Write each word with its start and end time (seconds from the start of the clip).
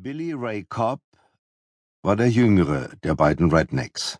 Billy 0.00 0.32
Ray 0.32 0.62
Cobb 0.62 1.00
war 2.04 2.14
der 2.14 2.30
jüngere 2.30 2.90
der 3.02 3.16
beiden 3.16 3.50
Rednecks. 3.50 4.18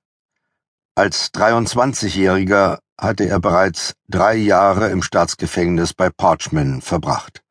Als 0.96 1.32
23-Jähriger 1.32 2.80
hatte 3.00 3.28
er 3.28 3.38
bereits 3.38 3.94
drei 4.08 4.34
Jahre 4.34 4.90
im 4.90 5.04
Staatsgefängnis 5.04 5.94
bei 5.94 6.10
Parchman 6.10 6.82
verbracht. 6.82 7.44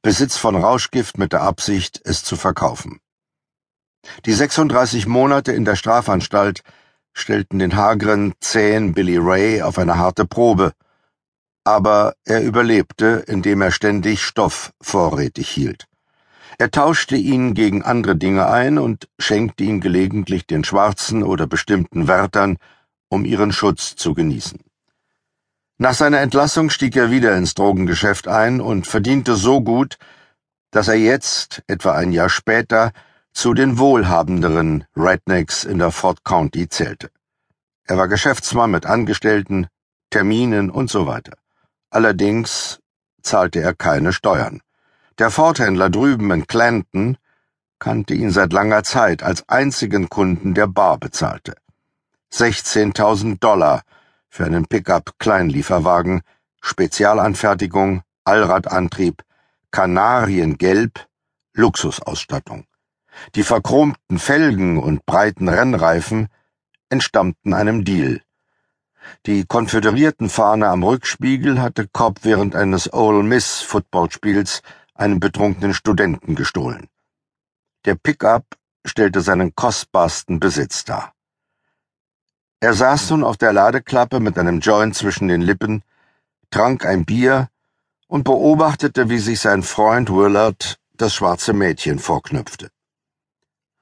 Besitz 0.00 0.38
von 0.38 0.56
Rauschgift 0.56 1.18
mit 1.18 1.34
der 1.34 1.42
Absicht, 1.42 2.00
es 2.04 2.24
zu 2.24 2.36
verkaufen. 2.36 3.00
Die 4.24 4.32
36 4.32 5.06
Monate 5.06 5.52
in 5.52 5.66
der 5.66 5.76
Strafanstalt 5.76 6.62
stellten 7.12 7.58
den 7.58 7.76
hageren, 7.76 8.32
zähen 8.40 8.94
Billy 8.94 9.18
Ray 9.18 9.60
auf 9.60 9.76
eine 9.76 9.98
harte 9.98 10.24
Probe, 10.24 10.72
aber 11.62 12.14
er 12.24 12.42
überlebte, 12.42 13.22
indem 13.26 13.60
er 13.60 13.70
ständig 13.70 14.22
Stoff 14.22 14.72
vorrätig 14.80 15.50
hielt. 15.50 15.86
Er 16.58 16.70
tauschte 16.70 17.16
ihn 17.16 17.54
gegen 17.54 17.82
andere 17.82 18.16
Dinge 18.16 18.46
ein 18.48 18.78
und 18.78 19.08
schenkte 19.18 19.64
ihn 19.64 19.80
gelegentlich 19.80 20.46
den 20.46 20.64
Schwarzen 20.64 21.22
oder 21.22 21.46
bestimmten 21.46 22.06
Wärtern, 22.06 22.58
um 23.08 23.24
ihren 23.24 23.52
Schutz 23.52 23.96
zu 23.96 24.14
genießen. 24.14 24.60
Nach 25.78 25.94
seiner 25.94 26.20
Entlassung 26.20 26.70
stieg 26.70 26.94
er 26.96 27.10
wieder 27.10 27.36
ins 27.36 27.54
Drogengeschäft 27.54 28.28
ein 28.28 28.60
und 28.60 28.86
verdiente 28.86 29.34
so 29.34 29.60
gut, 29.60 29.98
dass 30.70 30.88
er 30.88 30.94
jetzt, 30.94 31.62
etwa 31.66 31.94
ein 31.94 32.12
Jahr 32.12 32.28
später, 32.28 32.92
zu 33.32 33.54
den 33.54 33.78
wohlhabenderen 33.78 34.84
Rednecks 34.96 35.64
in 35.64 35.78
der 35.78 35.90
Fort 35.90 36.24
County 36.24 36.68
zählte. 36.68 37.10
Er 37.86 37.98
war 37.98 38.06
Geschäftsmann 38.06 38.70
mit 38.70 38.86
Angestellten, 38.86 39.66
Terminen 40.10 40.70
und 40.70 40.88
so 40.88 41.06
weiter. 41.08 41.36
Allerdings 41.90 42.78
zahlte 43.22 43.60
er 43.60 43.74
keine 43.74 44.12
Steuern. 44.12 44.60
Der 45.18 45.30
Forthändler 45.30 45.90
drüben 45.90 46.30
in 46.32 46.46
Clanton 46.46 47.18
kannte 47.78 48.14
ihn 48.14 48.30
seit 48.30 48.52
langer 48.52 48.82
Zeit 48.82 49.22
als 49.22 49.48
einzigen 49.48 50.08
Kunden, 50.08 50.54
der 50.54 50.66
bar 50.66 50.98
bezahlte. 50.98 51.54
16.000 52.32 53.38
Dollar 53.38 53.82
für 54.28 54.44
einen 54.44 54.66
Pickup-Kleinlieferwagen, 54.66 56.22
Spezialanfertigung, 56.60 58.02
Allradantrieb, 58.24 59.22
Kanariengelb, 59.70 61.06
Luxusausstattung. 61.52 62.66
Die 63.36 63.44
verchromten 63.44 64.18
Felgen 64.18 64.78
und 64.78 65.06
breiten 65.06 65.48
Rennreifen 65.48 66.28
entstammten 66.88 67.54
einem 67.54 67.84
Deal. 67.84 68.20
Die 69.26 69.44
Konföderiertenfahne 69.44 70.66
am 70.66 70.82
Rückspiegel 70.82 71.60
hatte 71.60 71.86
Cobb 71.86 72.20
während 72.22 72.56
eines 72.56 72.92
Ole 72.92 73.22
Miss 73.22 73.60
Footballspiels 73.60 74.62
einem 74.94 75.20
betrunkenen 75.20 75.74
Studenten 75.74 76.34
gestohlen. 76.34 76.88
Der 77.84 77.96
Pickup 77.96 78.44
stellte 78.86 79.20
seinen 79.20 79.54
kostbarsten 79.54 80.40
Besitz 80.40 80.84
dar. 80.84 81.12
Er 82.60 82.74
saß 82.74 83.10
nun 83.10 83.24
auf 83.24 83.36
der 83.36 83.52
Ladeklappe 83.52 84.20
mit 84.20 84.38
einem 84.38 84.60
Joint 84.60 84.94
zwischen 84.94 85.28
den 85.28 85.42
Lippen, 85.42 85.82
trank 86.50 86.86
ein 86.86 87.04
Bier 87.04 87.48
und 88.06 88.24
beobachtete, 88.24 89.10
wie 89.10 89.18
sich 89.18 89.40
sein 89.40 89.62
Freund 89.62 90.08
Willard 90.10 90.78
das 90.94 91.14
schwarze 91.14 91.52
Mädchen 91.52 91.98
vorknüpfte. 91.98 92.70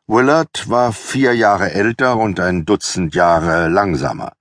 Willard 0.06 0.68
war 0.68 0.92
vier 0.92 1.34
Jahre 1.34 1.72
älter 1.72 2.16
und 2.16 2.40
ein 2.40 2.64
Dutzend 2.64 3.14
Jahre 3.14 3.68
langsamer. 3.68 4.32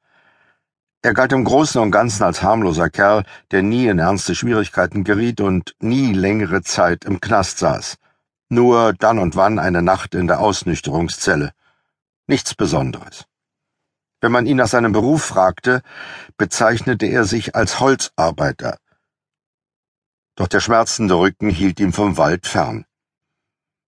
Er 1.04 1.16
galt 1.16 1.32
im 1.32 1.44
Großen 1.44 1.82
und 1.82 1.90
Ganzen 1.90 2.24
als 2.24 2.44
harmloser 2.44 2.92
Kerl, 2.92 3.24
der 3.50 3.64
nie 3.64 3.88
in 3.88 3.98
ernste 3.98 4.36
Schwierigkeiten 4.36 5.04
geriet 5.04 5.42
und 5.42 5.76
nie 5.80 6.14
längere 6.14 6.62
Zeit 6.62 7.06
im 7.06 7.20
Knast 7.20 7.58
saß. 7.58 7.98
Nur 8.50 8.94
dann 8.94 9.18
und 9.18 9.36
wann 9.36 9.58
eine 9.58 9.82
Nacht 9.82 10.14
in 10.14 10.28
der 10.28 10.40
Ausnüchterungszelle. 10.40 11.54
Nichts 12.28 12.54
Besonderes. 12.54 13.26
Wenn 14.20 14.32
man 14.32 14.46
ihn 14.46 14.58
nach 14.58 14.68
seinem 14.68 14.92
Beruf 14.92 15.24
fragte, 15.24 15.82
bezeichnete 16.38 17.08
er 17.08 17.24
sich 17.24 17.56
als 17.56 17.80
Holzarbeiter. 17.80 18.78
Doch 20.36 20.48
der 20.48 20.60
schmerzende 20.60 21.16
Rücken 21.16 21.50
hielt 21.50 21.80
ihm 21.80 21.94
vom 21.94 22.18
Wald 22.18 22.46
fern. 22.46 22.86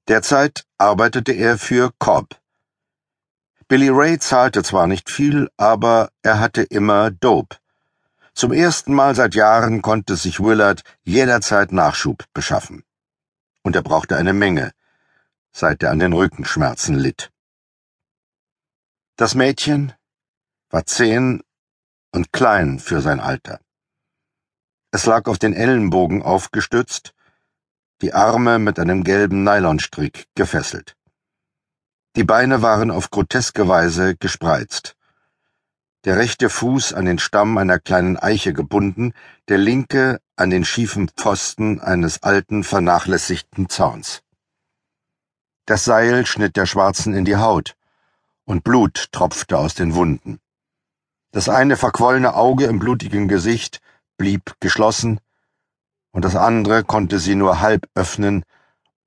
Derzeit 0.07 0.65
arbeitete 0.79 1.33
er 1.33 1.59
für 1.59 1.91
Cobb, 1.99 2.39
Billy 3.73 3.89
Ray 3.89 4.19
zahlte 4.19 4.61
zwar 4.61 4.85
nicht 4.85 5.09
viel, 5.09 5.49
aber 5.57 6.11
er 6.21 6.39
hatte 6.39 6.61
immer 6.61 7.09
Dope. 7.09 7.57
Zum 8.35 8.53
ersten 8.53 8.93
Mal 8.93 9.15
seit 9.15 9.33
Jahren 9.33 9.81
konnte 9.81 10.15
sich 10.15 10.39
Willard 10.39 10.83
jederzeit 11.01 11.71
Nachschub 11.71 12.23
beschaffen. 12.35 12.83
Und 13.63 13.75
er 13.75 13.81
brauchte 13.81 14.15
eine 14.15 14.33
Menge, 14.33 14.73
seit 15.51 15.81
er 15.81 15.89
an 15.89 15.97
den 15.97 16.13
Rückenschmerzen 16.13 16.93
litt. 16.93 17.31
Das 19.15 19.33
Mädchen 19.33 19.93
war 20.69 20.85
zehn 20.85 21.41
und 22.11 22.31
klein 22.31 22.77
für 22.77 23.01
sein 23.01 23.19
Alter. 23.19 23.59
Es 24.91 25.07
lag 25.07 25.25
auf 25.25 25.39
den 25.39 25.53
Ellenbogen 25.55 26.21
aufgestützt, 26.21 27.15
die 28.03 28.13
Arme 28.13 28.59
mit 28.59 28.77
einem 28.77 29.03
gelben 29.03 29.43
Nylonstrick 29.43 30.27
gefesselt. 30.35 30.95
Die 32.15 32.23
Beine 32.23 32.61
waren 32.61 32.91
auf 32.91 33.09
groteske 33.09 33.67
Weise 33.67 34.15
gespreizt. 34.15 34.95
Der 36.05 36.17
rechte 36.17 36.49
Fuß 36.49 36.93
an 36.93 37.05
den 37.05 37.17
Stamm 37.17 37.57
einer 37.57 37.79
kleinen 37.79 38.17
Eiche 38.17 38.53
gebunden, 38.53 39.13
der 39.47 39.57
linke 39.57 40.21
an 40.35 40.51
den 40.51 40.63
schiefen 40.63 41.09
Pfosten 41.09 41.79
eines 41.79 42.21
alten, 42.21 42.63
vernachlässigten 42.63 43.67
Zauns. 43.67 44.21
Das 45.65 45.85
Seil 45.85 46.27
schnitt 46.27 46.55
der 46.55 46.67
Schwarzen 46.67 47.15
in 47.15 47.25
die 47.25 47.37
Haut, 47.37 47.75
und 48.45 48.63
Blut 48.63 49.07
tropfte 49.11 49.57
aus 49.57 49.73
den 49.73 49.95
Wunden. 49.95 50.39
Das 51.31 51.49
eine 51.49 51.77
verquollene 51.77 52.35
Auge 52.35 52.65
im 52.65 52.77
blutigen 52.77 53.27
Gesicht 53.27 53.79
blieb 54.17 54.53
geschlossen, 54.59 55.19
und 56.11 56.25
das 56.25 56.35
andere 56.35 56.83
konnte 56.83 57.17
sie 57.17 57.33
nur 57.33 57.59
halb 57.59 57.87
öffnen, 57.95 58.43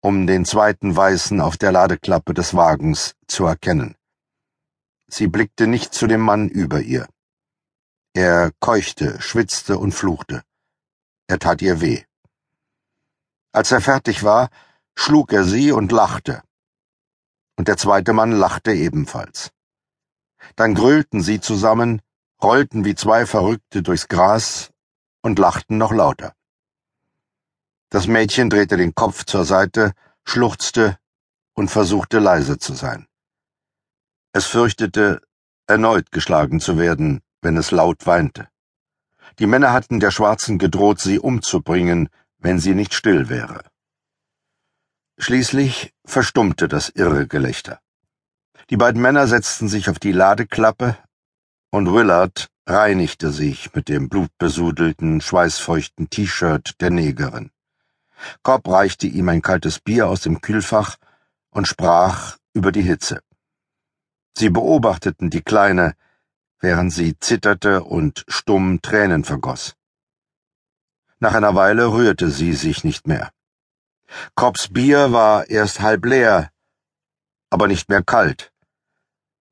um 0.06 0.28
den 0.28 0.44
zweiten 0.44 0.94
Weißen 0.94 1.40
auf 1.40 1.56
der 1.56 1.72
Ladeklappe 1.72 2.32
des 2.32 2.54
Wagens 2.54 3.16
zu 3.26 3.44
erkennen. 3.44 3.96
Sie 5.08 5.26
blickte 5.26 5.66
nicht 5.66 5.94
zu 5.94 6.06
dem 6.06 6.20
Mann 6.20 6.48
über 6.48 6.80
ihr. 6.80 7.08
Er 8.14 8.52
keuchte, 8.60 9.20
schwitzte 9.20 9.78
und 9.78 9.90
fluchte. 9.90 10.44
Er 11.26 11.40
tat 11.40 11.60
ihr 11.60 11.80
weh. 11.80 12.04
Als 13.50 13.72
er 13.72 13.80
fertig 13.80 14.22
war, 14.22 14.48
schlug 14.94 15.32
er 15.32 15.42
sie 15.42 15.72
und 15.72 15.90
lachte. 15.90 16.40
Und 17.56 17.66
der 17.66 17.76
zweite 17.76 18.12
Mann 18.12 18.30
lachte 18.30 18.72
ebenfalls. 18.72 19.50
Dann 20.54 20.76
grölten 20.76 21.20
sie 21.20 21.40
zusammen, 21.40 22.00
rollten 22.40 22.84
wie 22.84 22.94
zwei 22.94 23.26
Verrückte 23.26 23.82
durchs 23.82 24.06
Gras 24.06 24.70
und 25.22 25.40
lachten 25.40 25.78
noch 25.78 25.90
lauter. 25.90 26.35
Das 27.96 28.06
Mädchen 28.06 28.50
drehte 28.50 28.76
den 28.76 28.94
Kopf 28.94 29.24
zur 29.24 29.46
Seite, 29.46 29.94
schluchzte 30.22 30.98
und 31.54 31.70
versuchte 31.70 32.18
leise 32.18 32.58
zu 32.58 32.74
sein. 32.74 33.06
Es 34.34 34.44
fürchtete, 34.44 35.22
erneut 35.66 36.12
geschlagen 36.12 36.60
zu 36.60 36.76
werden, 36.76 37.22
wenn 37.40 37.56
es 37.56 37.70
laut 37.70 38.06
weinte. 38.06 38.48
Die 39.38 39.46
Männer 39.46 39.72
hatten 39.72 39.98
der 39.98 40.10
Schwarzen 40.10 40.58
gedroht, 40.58 41.00
sie 41.00 41.18
umzubringen, 41.18 42.10
wenn 42.36 42.58
sie 42.58 42.74
nicht 42.74 42.92
still 42.92 43.30
wäre. 43.30 43.62
Schließlich 45.16 45.94
verstummte 46.04 46.68
das 46.68 46.90
irre 46.90 47.26
Gelächter. 47.26 47.80
Die 48.68 48.76
beiden 48.76 49.00
Männer 49.00 49.26
setzten 49.26 49.68
sich 49.68 49.88
auf 49.88 49.98
die 49.98 50.12
Ladeklappe, 50.12 50.98
und 51.70 51.90
Willard 51.90 52.48
reinigte 52.66 53.30
sich 53.30 53.72
mit 53.72 53.88
dem 53.88 54.10
blutbesudelten, 54.10 55.22
schweißfeuchten 55.22 56.10
T-Shirt 56.10 56.78
der 56.82 56.90
Negerin. 56.90 57.52
Cobb 58.42 58.68
reichte 58.68 59.06
ihm 59.06 59.28
ein 59.28 59.42
kaltes 59.42 59.78
Bier 59.78 60.08
aus 60.08 60.20
dem 60.22 60.40
Kühlfach 60.40 60.96
und 61.50 61.68
sprach 61.68 62.36
über 62.52 62.72
die 62.72 62.82
Hitze. 62.82 63.20
Sie 64.36 64.50
beobachteten 64.50 65.30
die 65.30 65.42
Kleine, 65.42 65.94
während 66.60 66.92
sie 66.92 67.18
zitterte 67.18 67.84
und 67.84 68.24
stumm 68.28 68.82
Tränen 68.82 69.24
vergoss. 69.24 69.74
Nach 71.18 71.34
einer 71.34 71.54
Weile 71.54 71.92
rührte 71.92 72.30
sie 72.30 72.52
sich 72.52 72.84
nicht 72.84 73.06
mehr. 73.06 73.30
Cobbs 74.34 74.68
Bier 74.72 75.12
war 75.12 75.48
erst 75.48 75.80
halb 75.80 76.04
leer, 76.04 76.50
aber 77.50 77.66
nicht 77.68 77.88
mehr 77.88 78.02
kalt. 78.02 78.52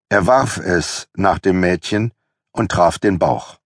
Er 0.09 0.27
warf 0.27 0.59
es 0.59 1.09
nach 1.15 1.39
dem 1.39 1.61
Mädchen 1.61 2.13
und 2.53 2.71
traf 2.71 2.99
den 2.99 3.19
Bauch. 3.19 3.59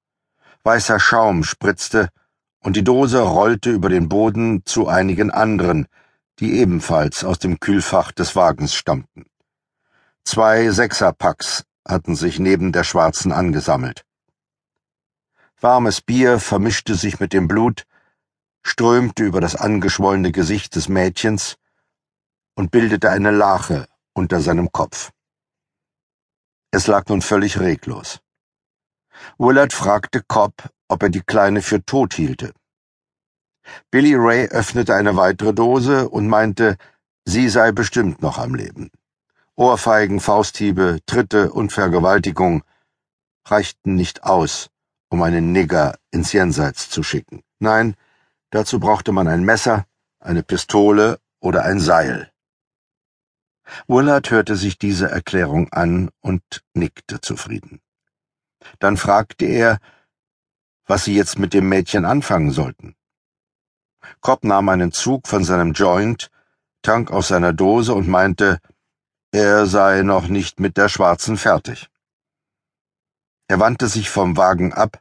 Weißer 0.63 1.01
Schaum 1.01 1.45
spritzte 1.45 2.09
und 2.61 2.77
die 2.77 2.85
Dose 2.85 3.21
rollte 3.21 3.71
über 3.71 3.89
den 3.89 4.09
Boden 4.09 4.65
zu 4.65 4.89
einigen 4.89 5.31
anderen, 5.31 5.87
die 6.39 6.59
ebenfalls 6.59 7.25
aus 7.25 7.39
dem 7.39 7.61
Kühlfach 7.61 8.13
des 8.13 8.37
Wagens 8.37 8.75
stammten. 8.75 9.27
Zwei 10.25 10.71
Sechserpacks 10.71 11.65
hatten 11.87 12.15
sich 12.15 12.39
neben 12.39 12.73
der 12.73 12.85
Schwarzen 12.85 13.33
angesammelt. 13.33 14.05
Warmes 15.61 16.01
Bier 16.01 16.39
vermischte 16.39 16.95
sich 16.95 17.19
mit 17.19 17.33
dem 17.33 17.49
Blut, 17.49 17.85
strömte 18.63 19.25
über 19.25 19.41
das 19.41 19.57
angeschwollene 19.57 20.31
Gesicht 20.31 20.77
des 20.77 20.89
Mädchens, 20.89 21.57
und 22.55 22.71
bildete 22.71 23.11
eine 23.11 23.31
Lache 23.31 23.87
unter 24.15 24.41
seinem 24.41 24.71
Kopf. 24.73 25.11
Es 26.71 26.87
lag 26.87 27.07
nun 27.09 27.23
völlig 27.23 27.61
reglos. 27.61 28.21
Willard 29.39 29.73
fragte 29.73 30.23
Cobb, 30.23 30.69
ob 30.89 31.03
er 31.03 31.11
die 31.11 31.21
Kleine 31.23 31.63
für 31.63 31.85
tot 31.85 32.15
hielte. 32.15 32.53
Billy 33.91 34.15
Ray 34.15 34.47
öffnete 34.49 34.95
eine 34.95 35.17
weitere 35.17 35.53
Dose 35.53 36.09
und 36.09 36.29
meinte, 36.29 36.77
sie 37.25 37.49
sei 37.49 37.73
bestimmt 37.73 38.23
noch 38.23 38.39
am 38.39 38.55
Leben. 38.55 38.91
Ohrfeigen, 39.57 40.21
Fausthiebe, 40.21 41.01
Tritte 41.07 41.53
und 41.53 41.73
Vergewaltigung 41.73 42.63
reichten 43.47 43.95
nicht 43.95 44.25
aus, 44.25 44.71
um 45.09 45.23
einen 45.23 45.53
Nigger 45.53 45.99
ins 46.11 46.33
Jenseits 46.33 46.91
zu 46.91 47.03
schicken. 47.03 47.43
Nein, 47.59 47.95
dazu 48.51 48.79
brauchte 48.79 49.13
man 49.13 49.29
ein 49.29 49.45
Messer, 49.45 49.85
eine 50.21 50.43
Pistole 50.43 51.19
oder 51.41 51.65
ein 51.65 51.81
Seil. 51.81 52.31
Willard 53.87 54.31
hörte 54.31 54.57
sich 54.57 54.79
diese 54.79 55.11
Erklärung 55.11 55.69
an 55.73 56.11
und 56.21 56.43
nickte 56.75 57.21
zufrieden. 57.21 57.81
Dann 58.79 58.97
fragte 58.97 59.45
er, 59.45 59.79
was 60.89 61.05
sie 61.05 61.15
jetzt 61.15 61.39
mit 61.39 61.55
dem 61.55 61.69
Mädchen 61.69 62.05
anfangen 62.05 62.51
sollten. 62.51 62.97
Cobb 64.21 64.43
nahm 64.43 64.69
einen 64.71 64.91
Zug 64.91 65.29
von 65.29 65.45
seinem 65.45 65.75
Joint, 65.75 66.31
trank 66.83 67.11
aus 67.13 67.29
seiner 67.29 67.53
Dose 67.53 67.95
und 67.95 68.09
meinte, 68.09 68.59
er 69.31 69.67
sei 69.67 70.03
noch 70.03 70.29
nicht 70.29 70.59
mit 70.59 70.77
der 70.79 70.89
Schwarzen 70.89 71.37
fertig. 71.37 71.91
Er 73.47 73.61
wandte 73.61 73.87
sich 73.89 74.09
vom 74.09 74.37
Wagen 74.37 74.73
ab, 74.73 75.01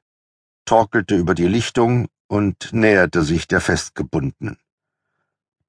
torkelte 0.66 1.16
über 1.16 1.34
die 1.34 1.48
Lichtung 1.48 2.10
und 2.28 2.74
näherte 2.74 3.24
sich 3.24 3.48
der 3.48 3.62
Festgebundenen. 3.62 4.60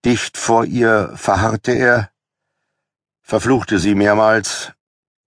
Dicht 0.05 0.37
vor 0.37 0.65
ihr 0.65 1.13
verharrte 1.15 1.73
er, 1.73 2.11
verfluchte 3.23 3.79
sie 3.79 3.95
mehrmals, 3.95 4.73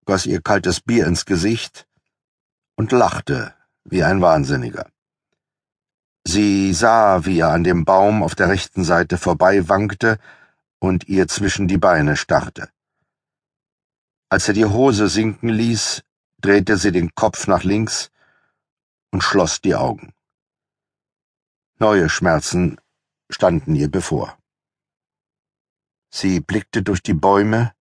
goss 0.05 0.25
ihr 0.25 0.41
kaltes 0.41 0.81
Bier 0.81 1.07
ins 1.07 1.25
Gesicht 1.25 1.87
und 2.75 2.91
lachte 2.91 3.53
wie 3.83 4.03
ein 4.03 4.21
Wahnsinniger. 4.21 4.89
Sie 6.23 6.73
sah, 6.73 7.25
wie 7.25 7.39
er 7.39 7.49
an 7.49 7.63
dem 7.63 7.83
Baum 7.83 8.21
auf 8.23 8.35
der 8.35 8.49
rechten 8.49 8.83
Seite 8.83 9.17
vorbei 9.17 9.67
wankte 9.69 10.19
und 10.79 11.07
ihr 11.07 11.27
zwischen 11.27 11.67
die 11.67 11.77
Beine 11.77 12.15
starrte. 12.15 12.69
Als 14.29 14.47
er 14.47 14.53
die 14.53 14.65
Hose 14.65 15.09
sinken 15.09 15.49
ließ, 15.49 16.03
drehte 16.39 16.77
sie 16.77 16.91
den 16.91 17.13
Kopf 17.15 17.47
nach 17.47 17.63
links 17.63 18.11
und 19.11 19.23
schloss 19.23 19.61
die 19.61 19.75
Augen. 19.75 20.13
Neue 21.79 22.09
Schmerzen 22.09 22.79
standen 23.29 23.75
ihr 23.75 23.89
bevor. 23.89 24.37
Sie 26.13 26.39
blickte 26.39 26.83
durch 26.83 27.01
die 27.01 27.13
Bäume 27.13 27.73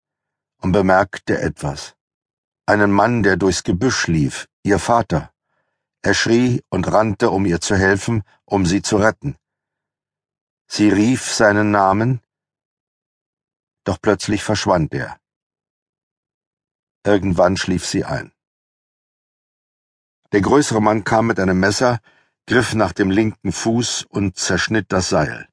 und 0.60 0.72
bemerkte 0.72 1.40
etwas. 1.40 1.96
Einen 2.66 2.92
Mann, 2.92 3.22
der 3.22 3.36
durchs 3.36 3.62
Gebüsch 3.62 4.06
lief, 4.06 4.48
ihr 4.62 4.78
Vater. 4.78 5.32
Er 6.02 6.14
schrie 6.14 6.62
und 6.68 6.90
rannte, 6.92 7.30
um 7.30 7.44
ihr 7.44 7.60
zu 7.60 7.76
helfen, 7.76 8.22
um 8.44 8.66
sie 8.66 8.82
zu 8.82 8.96
retten. 8.96 9.36
Sie 10.68 10.90
rief 10.90 11.32
seinen 11.32 11.70
Namen, 11.70 12.20
doch 13.84 14.00
plötzlich 14.00 14.42
verschwand 14.44 14.94
er. 14.94 15.18
Irgendwann 17.04 17.56
schlief 17.56 17.86
sie 17.86 18.04
ein. 18.04 18.32
Der 20.32 20.42
größere 20.42 20.82
Mann 20.82 21.04
kam 21.04 21.26
mit 21.26 21.40
einem 21.40 21.58
Messer, 21.58 22.00
griff 22.46 22.74
nach 22.74 22.92
dem 22.92 23.10
linken 23.10 23.50
Fuß 23.50 24.04
und 24.10 24.36
zerschnitt 24.36 24.92
das 24.92 25.08
Seil. 25.08 25.48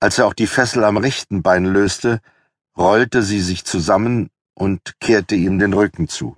Als 0.00 0.18
er 0.18 0.26
auch 0.26 0.34
die 0.34 0.46
Fessel 0.46 0.84
am 0.84 0.96
rechten 0.96 1.42
Bein 1.42 1.64
löste, 1.64 2.20
rollte 2.76 3.22
sie 3.22 3.40
sich 3.40 3.64
zusammen 3.64 4.30
und 4.54 5.00
kehrte 5.00 5.34
ihm 5.34 5.58
den 5.58 5.72
Rücken 5.72 6.08
zu. 6.08 6.36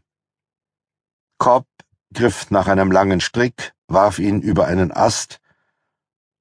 Cobb 1.38 1.66
griff 2.12 2.50
nach 2.50 2.68
einem 2.68 2.90
langen 2.90 3.20
Strick, 3.20 3.72
warf 3.88 4.18
ihn 4.18 4.40
über 4.40 4.66
einen 4.66 4.92
Ast 4.92 5.40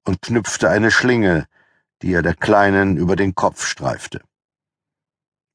und 0.04 0.22
knüpfte 0.22 0.70
eine 0.70 0.90
Schlinge, 0.90 1.46
die 2.02 2.12
er 2.12 2.22
der 2.22 2.34
Kleinen 2.34 2.96
über 2.96 3.16
den 3.16 3.34
Kopf 3.34 3.66
streifte. 3.66 4.22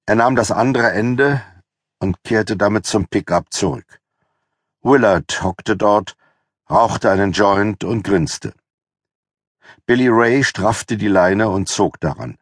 Er 0.06 0.16
nahm 0.16 0.36
das 0.36 0.52
andere 0.52 0.92
Ende 0.92 1.42
und 2.00 2.24
kehrte 2.24 2.58
damit 2.58 2.86
zum 2.86 3.08
Pickup 3.08 3.54
zurück. 3.54 4.00
Willard 4.82 5.44
hockte 5.44 5.78
dort, 5.78 6.16
rauchte 6.70 7.12
einen 7.12 7.32
Joint 7.32 7.84
und 7.84 8.04
grinste. 8.04 8.54
Billy 9.86 10.08
Ray 10.10 10.44
straffte 10.44 10.98
die 10.98 11.08
Leine 11.08 11.50
und 11.50 11.70
zog 11.70 12.00
daran. 12.00 12.38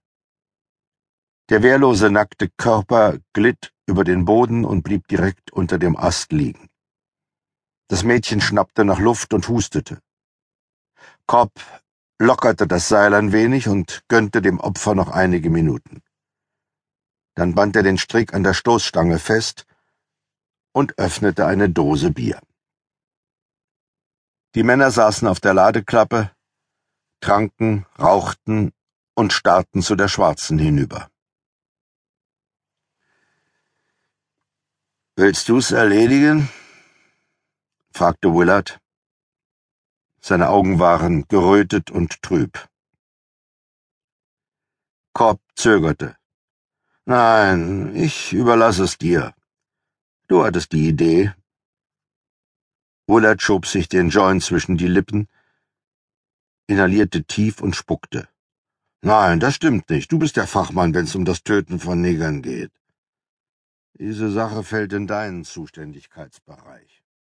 Der 1.49 1.63
wehrlose 1.63 2.09
nackte 2.09 2.49
Körper 2.57 3.17
glitt 3.33 3.73
über 3.87 4.03
den 4.03 4.23
Boden 4.23 4.65
und 4.65 4.83
blieb 4.83 5.07
direkt 5.07 5.51
unter 5.51 5.77
dem 5.77 5.97
Ast 5.97 6.31
liegen. 6.31 6.68
Das 7.89 8.03
Mädchen 8.03 8.39
schnappte 8.39 8.85
nach 8.85 8.99
Luft 8.99 9.33
und 9.33 9.47
hustete. 9.47 9.99
Cobb 11.25 11.51
lockerte 12.19 12.67
das 12.67 12.87
Seil 12.87 13.15
ein 13.15 13.31
wenig 13.31 13.67
und 13.67 14.03
gönnte 14.07 14.43
dem 14.43 14.59
Opfer 14.59 14.93
noch 14.93 15.09
einige 15.09 15.49
Minuten. 15.49 16.03
Dann 17.33 17.55
band 17.55 17.75
er 17.75 17.83
den 17.83 17.97
Strick 17.97 18.33
an 18.33 18.43
der 18.43 18.53
Stoßstange 18.53 19.17
fest 19.17 19.65
und 20.71 20.99
öffnete 20.99 21.47
eine 21.47 21.67
Dose 21.69 22.11
Bier. 22.11 22.39
Die 24.53 24.63
Männer 24.63 24.91
saßen 24.91 25.27
auf 25.27 25.39
der 25.39 25.55
Ladeklappe, 25.55 26.31
tranken, 27.21 27.87
rauchten 27.97 28.71
und 29.15 29.33
starrten 29.33 29.81
zu 29.81 29.95
der 29.95 30.09
Schwarzen 30.09 30.59
hinüber. 30.59 31.09
Willst 35.15 35.49
du's 35.49 35.71
erledigen? 35.71 36.49
Fragte 37.99 38.33
Willard. 38.33 38.79
Seine 40.21 40.47
Augen 40.47 40.79
waren 40.79 41.27
gerötet 41.27 41.91
und 41.91 42.21
trüb. 42.21 42.69
Cobb 45.11 45.41
zögerte. 45.55 46.15
Nein, 47.03 47.93
ich 47.93 48.31
überlasse 48.31 48.85
es 48.85 48.97
dir. 48.97 49.33
Du 50.29 50.45
hattest 50.45 50.71
die 50.71 50.87
Idee. 50.87 51.33
Willard 53.05 53.41
schob 53.41 53.65
sich 53.65 53.89
den 53.89 54.07
Joint 54.07 54.43
zwischen 54.43 54.77
die 54.77 54.87
Lippen, 54.87 55.27
inhalierte 56.67 57.25
tief 57.25 57.59
und 57.59 57.75
spuckte. 57.75 58.29
Nein, 59.01 59.41
das 59.41 59.55
stimmt 59.55 59.89
nicht. 59.89 60.09
Du 60.09 60.19
bist 60.19 60.37
der 60.37 60.47
Fachmann, 60.47 60.93
wenn's 60.93 61.15
um 61.15 61.25
das 61.25 61.43
Töten 61.43 61.81
von 61.81 61.99
Negern 61.99 62.41
geht. 62.41 62.71
Diese 63.95 64.31
Sache 64.31 64.63
fällt 64.63 64.93
in 64.93 65.05
deinen 65.05 65.43
Zuständigkeitsbereich. 65.43 66.98